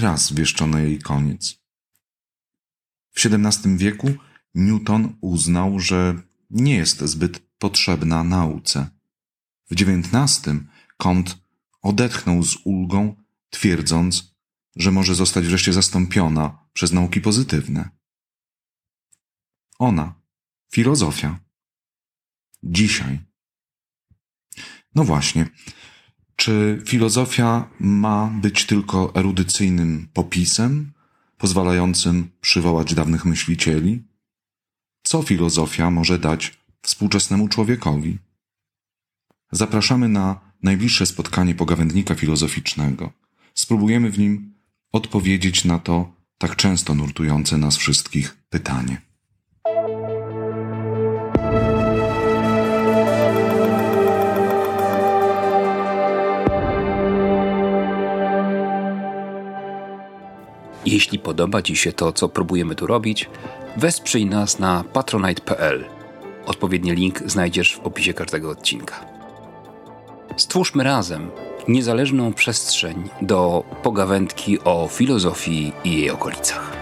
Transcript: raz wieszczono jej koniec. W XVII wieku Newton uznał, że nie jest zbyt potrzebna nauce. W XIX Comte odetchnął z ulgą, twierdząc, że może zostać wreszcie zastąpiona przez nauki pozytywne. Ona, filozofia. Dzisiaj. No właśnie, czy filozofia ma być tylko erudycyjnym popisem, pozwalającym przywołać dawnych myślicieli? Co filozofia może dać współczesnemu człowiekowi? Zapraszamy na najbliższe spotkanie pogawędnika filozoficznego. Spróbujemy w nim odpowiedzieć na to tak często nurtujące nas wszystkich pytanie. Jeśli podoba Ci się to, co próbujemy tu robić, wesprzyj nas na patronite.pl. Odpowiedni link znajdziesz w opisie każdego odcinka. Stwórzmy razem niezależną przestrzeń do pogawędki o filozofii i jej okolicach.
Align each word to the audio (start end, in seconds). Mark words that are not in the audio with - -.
raz 0.00 0.32
wieszczono 0.32 0.78
jej 0.78 0.98
koniec. 0.98 1.60
W 3.10 3.26
XVII 3.26 3.76
wieku 3.76 4.14
Newton 4.54 5.16
uznał, 5.20 5.80
że 5.80 6.22
nie 6.50 6.74
jest 6.74 7.00
zbyt 7.00 7.38
potrzebna 7.58 8.24
nauce. 8.24 8.90
W 9.70 9.72
XIX 9.72 10.56
Comte 11.02 11.32
odetchnął 11.82 12.42
z 12.42 12.56
ulgą, 12.64 13.16
twierdząc, 13.50 14.34
że 14.76 14.90
może 14.92 15.14
zostać 15.14 15.46
wreszcie 15.46 15.72
zastąpiona 15.72 16.66
przez 16.72 16.92
nauki 16.92 17.20
pozytywne. 17.20 17.90
Ona, 19.78 20.14
filozofia. 20.72 21.40
Dzisiaj. 22.62 23.20
No 24.94 25.04
właśnie, 25.04 25.46
czy 26.40 26.82
filozofia 26.86 27.68
ma 27.80 28.26
być 28.42 28.66
tylko 28.66 29.14
erudycyjnym 29.14 30.08
popisem, 30.12 30.92
pozwalającym 31.38 32.30
przywołać 32.40 32.94
dawnych 32.94 33.24
myślicieli? 33.24 34.02
Co 35.02 35.22
filozofia 35.22 35.90
może 35.90 36.18
dać 36.18 36.58
współczesnemu 36.82 37.48
człowiekowi? 37.48 38.18
Zapraszamy 39.52 40.08
na 40.08 40.40
najbliższe 40.62 41.06
spotkanie 41.06 41.54
pogawędnika 41.54 42.14
filozoficznego. 42.14 43.12
Spróbujemy 43.54 44.10
w 44.10 44.18
nim 44.18 44.54
odpowiedzieć 44.92 45.64
na 45.64 45.78
to 45.78 46.12
tak 46.38 46.56
często 46.56 46.94
nurtujące 46.94 47.58
nas 47.58 47.76
wszystkich 47.76 48.36
pytanie. 48.50 49.00
Jeśli 60.86 61.18
podoba 61.18 61.62
Ci 61.62 61.76
się 61.76 61.92
to, 61.92 62.12
co 62.12 62.28
próbujemy 62.28 62.74
tu 62.74 62.86
robić, 62.86 63.30
wesprzyj 63.76 64.26
nas 64.26 64.58
na 64.58 64.84
patronite.pl. 64.92 65.84
Odpowiedni 66.46 66.92
link 66.92 67.18
znajdziesz 67.26 67.76
w 67.76 67.86
opisie 67.86 68.14
każdego 68.14 68.50
odcinka. 68.50 69.04
Stwórzmy 70.36 70.84
razem 70.84 71.30
niezależną 71.68 72.32
przestrzeń 72.32 73.08
do 73.22 73.64
pogawędki 73.82 74.58
o 74.64 74.88
filozofii 74.92 75.72
i 75.84 75.92
jej 75.92 76.10
okolicach. 76.10 76.79